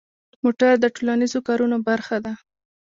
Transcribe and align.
موټر 0.43 0.73
د 0.79 0.85
ټولنیزو 0.95 1.39
کارونو 1.47 1.77
برخه 1.87 2.17
ده. 2.25 2.33